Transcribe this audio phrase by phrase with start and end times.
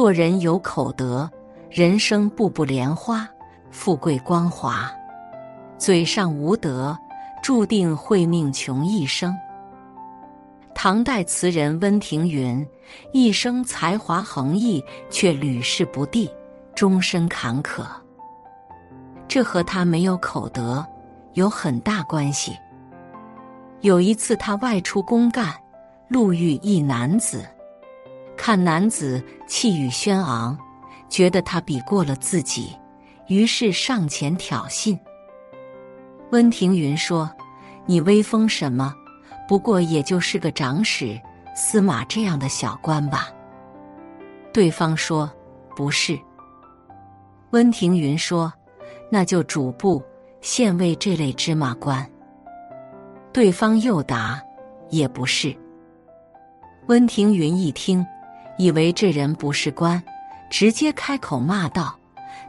[0.00, 1.30] 做人有口德，
[1.68, 3.28] 人生步步莲花，
[3.70, 4.90] 富贵光华；
[5.76, 6.96] 嘴上无德，
[7.42, 9.36] 注定会命穷一生。
[10.74, 12.66] 唐代词人温庭筠，
[13.12, 16.30] 一生才华横溢，却屡试不第，
[16.74, 17.84] 终身坎坷。
[19.28, 20.82] 这和他没有口德
[21.34, 22.56] 有很大关系。
[23.82, 25.54] 有一次，他外出公干，
[26.08, 27.44] 路遇一男子，
[28.42, 30.58] 看男子气宇轩昂，
[31.10, 32.74] 觉得他比过了自己，
[33.28, 34.98] 于是上前挑衅。
[36.30, 37.30] 温庭筠说
[37.84, 38.94] ：“你威风什么？”
[39.46, 41.20] 不过也就是个长史、
[41.54, 43.28] 司马这样的小官吧。
[44.54, 45.30] 对方说
[45.76, 46.18] ：“不是。”
[47.52, 48.50] 温庭筠说
[49.12, 50.02] ：“那就主簿、
[50.40, 52.10] 县尉这类芝麻官。”
[53.34, 54.42] 对方又答
[54.88, 55.54] ：“也不是。”
[56.88, 58.04] 温庭筠一听，
[58.60, 60.02] 以为这人不是官，
[60.50, 61.98] 直接开口骂道：“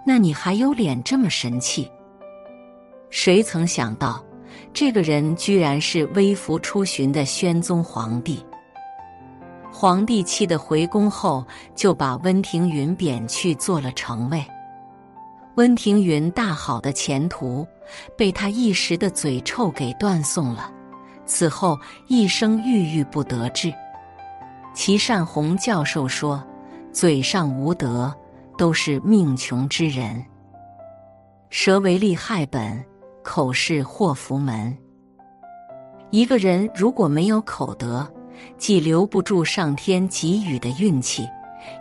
[0.05, 1.89] 那你还有脸这么神气？”
[3.09, 4.21] 谁曾想到？
[4.73, 8.45] 这个人居然是微服出巡的宣宗皇帝。
[9.71, 11.45] 皇帝气得回宫后，
[11.75, 14.45] 就把温庭筠贬去做了丞尉。
[15.55, 17.65] 温庭筠大好的前途，
[18.17, 20.69] 被他一时的嘴臭给断送了。
[21.25, 23.73] 此后一生郁郁不得志。
[24.73, 26.43] 齐善洪教授说
[26.91, 28.13] ：“嘴上无德，
[28.57, 30.23] 都是命穷之人。
[31.49, 32.83] 舌为利害本。”
[33.23, 34.75] 口是祸福门。
[36.09, 38.11] 一个人如果没有口德，
[38.57, 41.29] 既留不住上天给予的运气，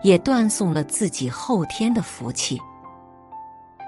[0.03, 2.61] 也断送了自己后天的福气。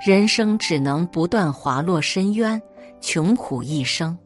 [0.02, 2.60] 人生只能不断滑落深渊，
[3.02, 4.16] 穷苦一生。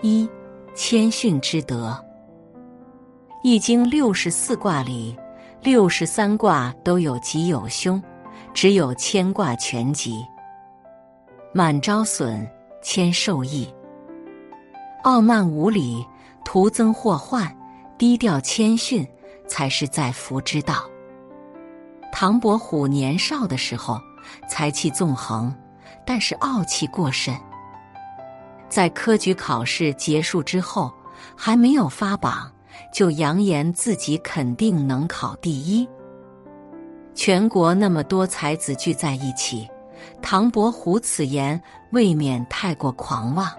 [0.00, 0.30] 一
[0.72, 2.00] 谦逊之德，
[3.40, 5.16] 《易经》六十四卦里，
[5.62, 8.02] 六十三卦都有吉有凶，
[8.52, 10.26] 只有牵卦全吉。
[11.54, 12.44] 满招损，
[12.82, 13.72] 谦受益。
[15.04, 16.04] 傲慢无礼，
[16.44, 17.46] 徒增祸患；
[17.96, 19.06] 低调谦逊，
[19.46, 20.84] 才是在福之道。
[22.10, 24.00] 唐伯虎年少的时候，
[24.48, 25.54] 才气纵横，
[26.04, 27.32] 但是傲气过甚。
[28.68, 30.92] 在科举考试结束之后，
[31.36, 32.50] 还没有发榜，
[32.92, 35.88] 就扬言自己肯定能考第一。
[37.14, 39.68] 全国那么多才子聚在一起。
[40.22, 43.50] 唐伯虎此言未免太过狂妄，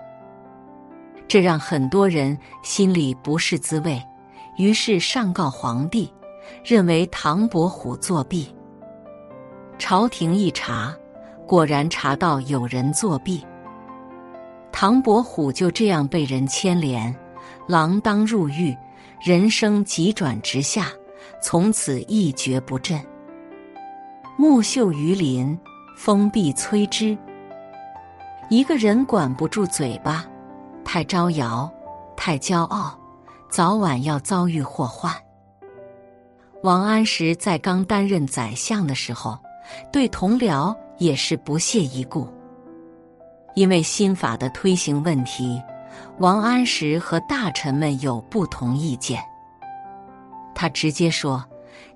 [1.28, 4.02] 这让很多人心里不是滋味，
[4.58, 6.12] 于是上告皇帝，
[6.64, 8.56] 认为唐伯虎作弊。
[9.78, 10.96] 朝廷一查，
[11.46, 13.46] 果然查到有人作弊，
[14.72, 17.14] 唐伯虎就这样被人牵连，
[17.68, 18.76] 锒铛入狱，
[19.22, 20.88] 人生急转直下，
[21.42, 23.00] 从此一蹶不振。
[24.38, 25.58] 木秀于林。
[25.98, 27.18] 风必摧之。
[28.50, 30.26] 一个人管不住嘴巴，
[30.86, 31.70] 太招摇，
[32.16, 32.98] 太骄傲，
[33.50, 35.14] 早晚要遭遇祸患。
[36.64, 39.38] 王安石在刚担任宰相的时候，
[39.92, 42.26] 对同僚也是不屑一顾。
[43.56, 45.62] 因为新法的推行问题，
[46.18, 49.24] 王安石和大臣们有不同意见。
[50.54, 51.46] 他直接说：“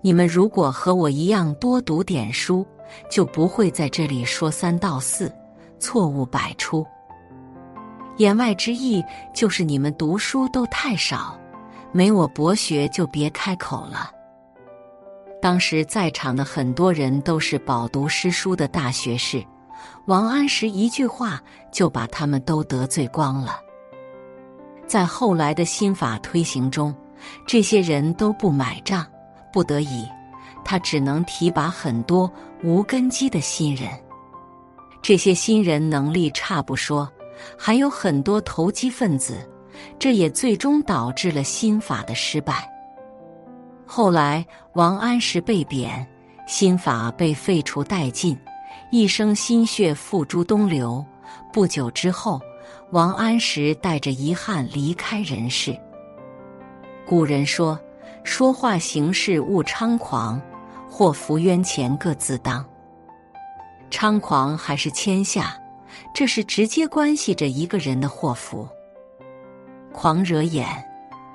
[0.01, 2.65] 你们如果和我一样多读点书。”
[3.09, 5.33] 就不会在这里说三道四，
[5.79, 6.85] 错误百出。
[8.17, 9.03] 言外之意
[9.33, 11.35] 就是你们读书都太少，
[11.91, 14.11] 没我博学就别开口了。
[15.41, 19.43] 当时在场的很多人都是饱读诗书的大学士，
[20.05, 23.59] 王安石一句话就把他们都得罪光了。
[24.87, 26.93] 在后来的新法推行中，
[27.45, 29.05] 这些人都不买账，
[29.51, 30.07] 不得已。
[30.65, 32.31] 他只能提拔很多
[32.63, 33.89] 无根基的新人，
[35.01, 37.11] 这些新人能力差不说，
[37.57, 39.49] 还有很多投机分子，
[39.99, 42.69] 这也最终导致了新法的失败。
[43.85, 46.07] 后来王安石被贬，
[46.47, 48.37] 新法被废除殆尽，
[48.89, 51.05] 一生心血付诸东流。
[51.51, 52.39] 不久之后，
[52.93, 55.75] 王安石带着遗憾离开人世。
[57.07, 57.79] 古人说
[58.23, 60.39] ：“说话行事勿猖狂。”
[60.87, 62.63] 祸福冤钱各自当，
[63.89, 65.59] 猖狂还是谦下，
[66.13, 68.69] 这是直接关系着一个人的祸福。
[69.91, 70.67] 狂惹眼，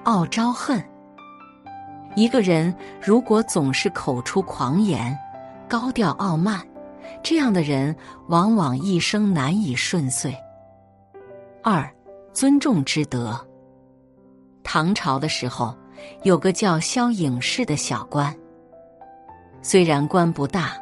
[0.04, 0.81] 傲招恨。
[2.14, 2.72] 一个人
[3.02, 5.19] 如果总是口出狂言，
[5.69, 6.64] 高调傲慢，
[7.20, 7.96] 这样的人
[8.28, 10.32] 往往一生难以顺遂。
[11.62, 11.88] 二，
[12.32, 13.38] 尊重之德。
[14.62, 15.76] 唐朝的时候，
[16.22, 18.34] 有个叫萧颖士的小官。
[19.60, 20.72] 虽然官不大，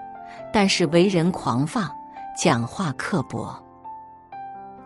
[0.53, 1.91] 但是为人狂放，
[2.37, 3.57] 讲话刻薄。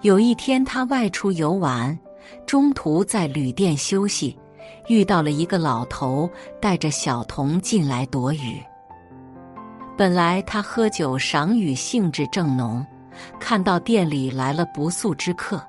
[0.03, 1.99] 有一天，他外出游玩，
[2.47, 4.39] 中途在旅店休息，
[4.89, 8.63] 遇到了一个老头带着小童进来躲雨。
[9.97, 12.87] 本来他喝酒赏雨兴致正浓，
[13.39, 15.63] 看到店里来了不速之客，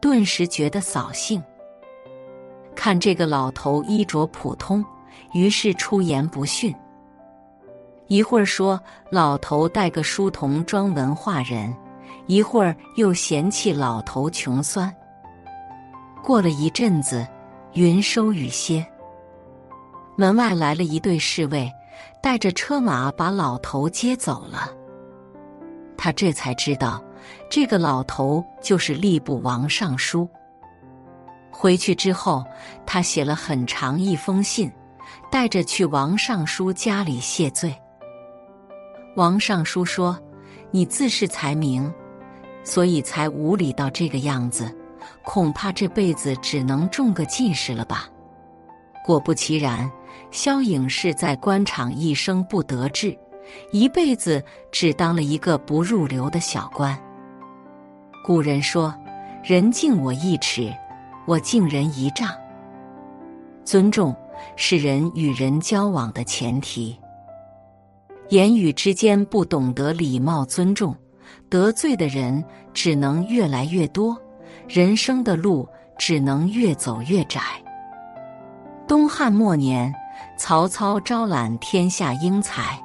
[0.00, 1.42] 顿时觉得扫兴。
[2.74, 4.84] 看这个老头衣着普通，
[5.32, 6.74] 于是出言不逊。
[8.06, 8.80] 一会儿说
[9.10, 11.74] 老头带个书童装文化人，
[12.26, 14.92] 一会儿又嫌弃老头穷酸。
[16.22, 17.26] 过了一阵子，
[17.74, 18.86] 云收雨歇，
[20.16, 21.70] 门外来了一队侍卫。
[22.22, 24.70] 带着车马把老头接走了。
[25.96, 27.02] 他这才知道，
[27.48, 30.28] 这个老头就是吏部王尚书。
[31.50, 32.44] 回去之后，
[32.86, 34.70] 他写了很长一封信，
[35.30, 37.74] 带着去王尚书家里谢罪。
[39.16, 40.18] 王尚书说
[40.70, 41.92] ：“你自恃才名，
[42.64, 44.74] 所以才无礼到这个样子，
[45.24, 48.08] 恐怕这辈子只能中个进士了吧？”
[49.04, 49.90] 果不其然。
[50.32, 53.18] 萧颖是在官场一生不得志，
[53.72, 54.40] 一辈子
[54.70, 56.96] 只当了一个不入流的小官。
[58.30, 58.94] 古人说
[59.42, 60.72] ：“人敬我一尺，
[61.26, 62.28] 我敬人一丈。”
[63.66, 64.14] 尊重
[64.54, 66.96] 是人与人交往的前提。
[68.28, 70.94] 言语之间不懂得礼貌尊重，
[71.48, 74.16] 得罪的人只能越来越多，
[74.68, 75.68] 人生的路
[75.98, 77.40] 只能越走越窄。
[78.86, 79.92] 东汉末年。
[80.36, 82.80] 曹操招揽天下英才，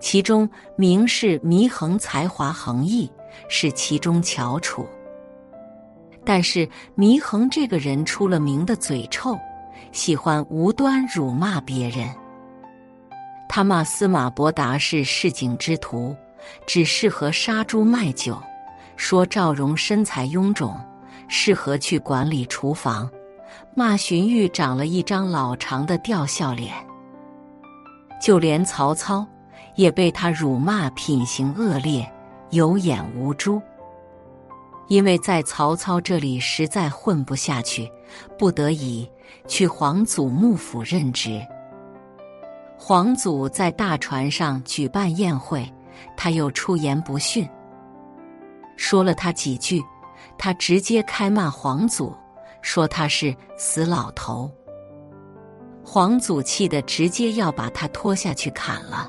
[0.00, 3.08] 其中名士祢衡才华横溢，
[3.48, 4.86] 是其中翘楚。
[6.24, 9.38] 但是祢衡这个人出了名的嘴臭，
[9.92, 12.08] 喜欢无端辱骂别人。
[13.48, 16.14] 他骂司马伯达是市井之徒，
[16.66, 18.34] 只适合杀猪卖酒；
[18.96, 20.78] 说赵荣身材臃肿，
[21.28, 23.08] 适合去管理厨房。
[23.74, 26.74] 骂荀彧长了一张老长的吊笑脸，
[28.20, 29.24] 就连曹操
[29.74, 32.10] 也被他辱骂品行恶劣、
[32.50, 33.60] 有眼无珠。
[34.88, 37.90] 因为在曹操这里实在混不下去，
[38.38, 39.10] 不得已
[39.48, 41.44] 去皇祖幕府任职。
[42.78, 45.68] 皇祖在大船上举办宴会，
[46.16, 47.48] 他又出言不逊，
[48.76, 49.82] 说了他几句，
[50.38, 52.14] 他直接开骂皇祖。
[52.62, 54.50] 说他是死老头，
[55.84, 59.08] 皇祖气的直接要把他拖下去砍了。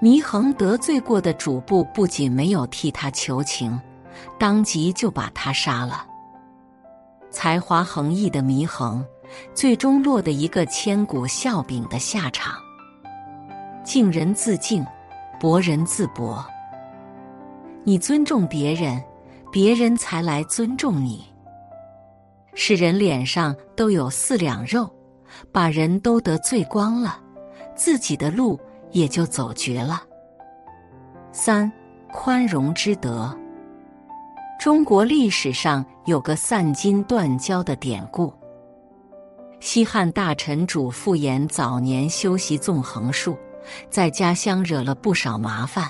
[0.00, 3.78] 祢衡得罪过的主簿不仅没有替他求情，
[4.38, 6.06] 当即就把他杀了。
[7.30, 9.04] 才华横溢的祢衡，
[9.54, 12.54] 最终落得一个千古笑柄的下场。
[13.84, 14.84] 敬人自敬，
[15.38, 16.42] 博人自博。
[17.84, 19.02] 你尊重别人，
[19.52, 21.24] 别人才来尊重你。
[22.54, 24.90] 是人脸上都有四两肉，
[25.52, 27.20] 把人都得罪光了，
[27.76, 28.58] 自己的路
[28.92, 30.02] 也就走绝了。
[31.32, 31.70] 三
[32.12, 33.36] 宽容之德。
[34.58, 38.32] 中国历史上有个散金断交的典故。
[39.58, 43.36] 西汉大臣主父偃早年修习纵横术，
[43.88, 45.88] 在家乡惹了不少麻烦，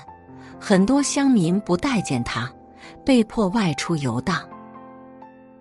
[0.59, 2.51] 很多乡民不待见他，
[3.05, 4.47] 被迫外出游荡。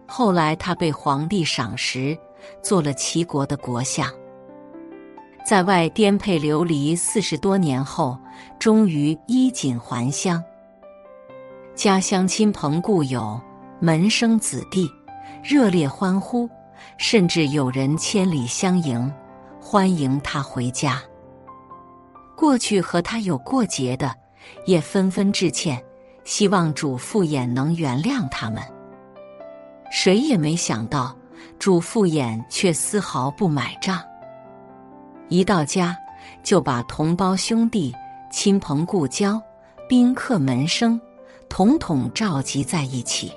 [0.06, 2.18] 后来他被皇帝赏识，
[2.62, 4.12] 做了齐国的国相。
[5.50, 8.16] 在外颠沛流离四十多年后，
[8.56, 10.40] 终于衣锦还乡。
[11.74, 13.40] 家乡亲朋故友、
[13.80, 14.88] 门生子弟
[15.42, 16.48] 热烈欢呼，
[16.98, 19.12] 甚至有人千里相迎，
[19.60, 21.02] 欢迎他回家。
[22.36, 24.14] 过去和他有过节的，
[24.66, 25.82] 也纷纷致歉，
[26.22, 28.62] 希望主父偃能原谅他们。
[29.90, 31.12] 谁也没想到，
[31.58, 34.00] 主父偃却丝毫不买账。
[35.30, 35.96] 一到家，
[36.42, 37.94] 就把同胞兄弟、
[38.30, 39.40] 亲朋故交、
[39.88, 41.00] 宾客门生，
[41.48, 43.32] 统统召集在一起，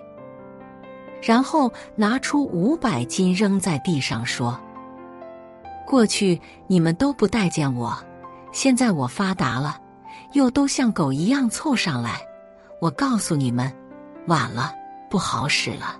[1.21, 4.59] 然后拿出五百金扔在地上，说
[5.85, 7.95] ：“过去你们都不待见我，
[8.51, 9.79] 现在我发达了，
[10.31, 12.19] 又都像狗一样凑上来。
[12.81, 13.71] 我告诉你们，
[14.27, 14.73] 晚了，
[15.11, 15.99] 不好使了。”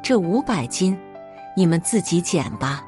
[0.00, 0.96] 这五百斤，
[1.56, 2.84] 你们自己捡吧。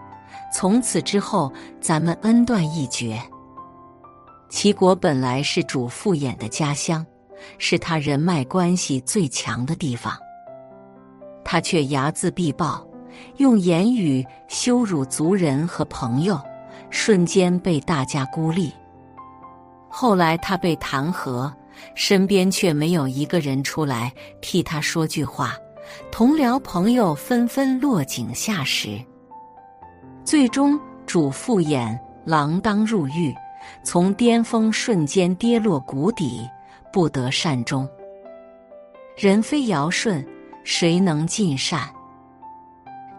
[0.52, 3.21] 从此之后，咱们恩断义绝。
[4.50, 7.04] 齐国本来是主父偃的家乡，
[7.56, 10.12] 是他人脉关系最强的地方，
[11.42, 12.87] 他却睚眦必报，
[13.38, 16.38] 用言语羞辱族人和朋友，
[16.90, 18.71] 瞬间被大家孤立。
[19.88, 21.50] 后来他被弹劾，
[21.94, 25.56] 身边却没有一个人出来替他说句话，
[26.11, 29.02] 同僚朋友纷纷落井下石。
[30.25, 33.35] 最终，主父偃锒铛入狱，
[33.83, 36.49] 从巅峰瞬间跌落谷底，
[36.93, 37.88] 不得善终。
[39.17, 40.25] 人非尧舜，
[40.64, 41.88] 谁能尽善？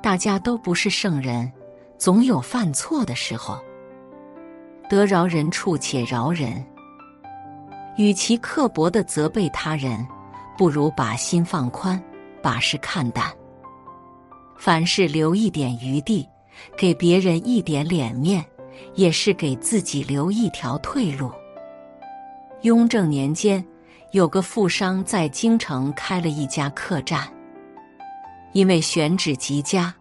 [0.02, 1.52] 大家都不是圣人，
[1.98, 3.60] 总有犯错的时候。
[4.90, 6.64] 得饶人处且饶人，
[7.98, 10.06] 与其刻薄的责备他人，
[10.58, 12.02] 不如把心放宽，
[12.42, 13.32] 把事看淡。
[14.58, 16.28] 凡事留一点余地，
[16.78, 18.44] 给别人一点脸面，
[18.96, 21.32] 也是给自己留一条退路。
[22.62, 23.64] 雍正年间，
[24.12, 27.28] 有个富商在京城开了一家客栈，
[28.54, 29.94] 因为选址极佳，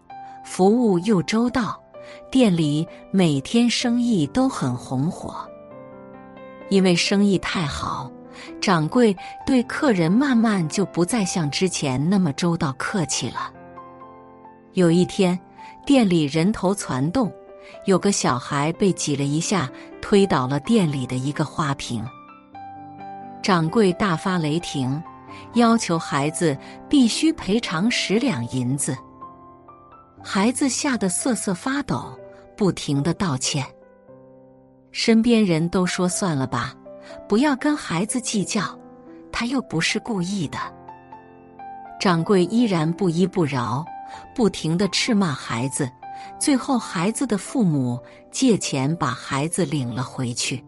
[0.43, 1.81] 服务又周到。
[2.29, 5.35] 店里每天生意都很红火，
[6.69, 8.11] 因为生意太好，
[8.59, 13.51] 掌柜对客人慢慢就不再像之前那么周到客气了。
[14.73, 15.39] 有一天，
[15.85, 17.31] 店里人头攒动，
[17.85, 19.69] 有个小孩被挤了一下，
[20.01, 22.05] 推倒了店里的一个花瓶。
[23.41, 25.01] 掌柜大发雷霆，
[25.55, 26.57] 要求孩子
[26.89, 28.95] 必须赔偿十两银子。
[30.23, 32.17] 孩子吓得瑟瑟发抖，
[32.55, 33.65] 不停的道歉。
[34.93, 36.73] 身边人都说：“算了吧，
[37.27, 38.63] 不要跟孩子计较，
[39.33, 40.57] 他又不是故意的。”
[41.99, 43.83] 掌柜依然不依不饶，
[44.35, 45.89] 不停的斥骂孩子。
[46.39, 47.99] 最后，孩子的父母
[48.31, 50.63] 借钱把孩子领了回去。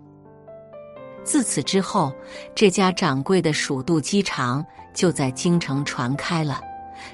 [1.23, 2.13] 自此之后，
[2.53, 6.61] 这家掌柜的鼠肚鸡肠就在京城传开了，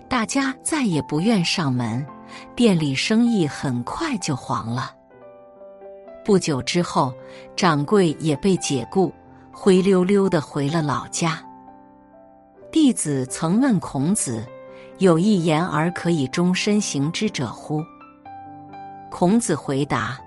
[0.10, 2.06] 大家再也不愿上门。
[2.56, 4.96] 店里生意很快就黄了。
[6.24, 7.14] 不久之后，
[7.56, 9.14] 掌柜也被解雇，
[9.52, 11.44] 灰溜溜的回了老家。
[12.72, 14.46] 弟子曾问孔子
[15.02, 17.84] ：“有一言而可以终身行之者乎？”
[19.10, 20.18] 孔子回答：“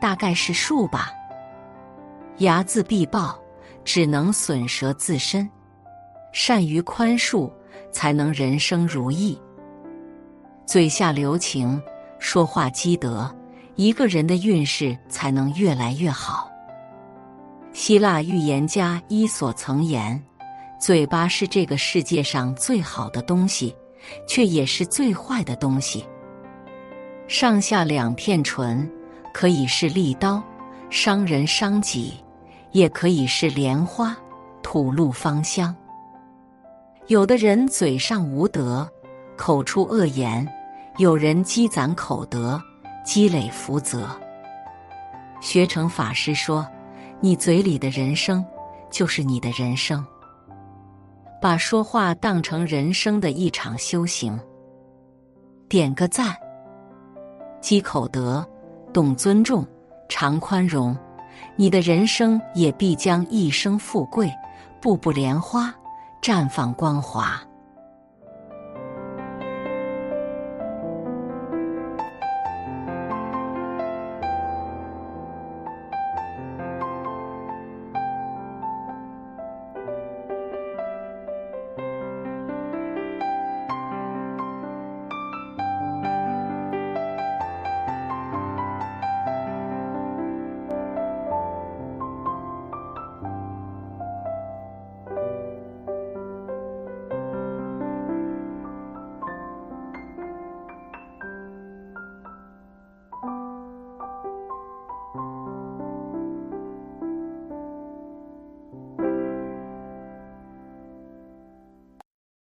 [0.00, 1.10] 大概是树吧。
[2.38, 3.38] 睚眦必报，
[3.84, 5.46] 只能损折自身。
[6.32, 7.50] 善于宽恕，
[7.92, 9.36] 才能人生如意。”
[10.64, 11.82] 嘴下留情，
[12.20, 13.28] 说话积德，
[13.74, 16.48] 一个人的运势才能越来越好。
[17.72, 20.22] 希腊预言家伊索曾言
[20.80, 23.74] ：“嘴巴是这个世界上最好的东西，
[24.26, 26.04] 却也是最坏的东西。
[27.28, 28.90] 上下两片唇，
[29.32, 30.42] 可以是利刀，
[30.90, 32.12] 伤人伤己；
[32.72, 34.16] 也可以是莲花，
[34.62, 35.74] 吐露芳香。
[37.06, 38.88] 有的人嘴上无德，
[39.36, 40.46] 口出恶言。”
[40.98, 42.60] 有人积攒口德，
[43.02, 44.10] 积累福泽。
[45.40, 46.66] 学成法师说
[47.20, 48.44] ：“你嘴里的人生，
[48.90, 50.04] 就是你的人生。
[51.40, 54.38] 把说话当成人生的一场修行。”
[55.68, 56.36] 点个赞。
[57.60, 58.46] 积口德，
[58.92, 59.66] 懂尊重，
[60.08, 60.96] 常宽容，
[61.56, 64.32] 你的人生也必将一生富贵，
[64.80, 65.74] 步步莲花，
[66.22, 67.40] 绽放光华。